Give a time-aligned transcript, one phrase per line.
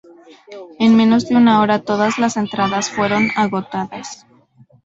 [0.79, 4.25] En menos de una hora todas las entradas fueron agotadas.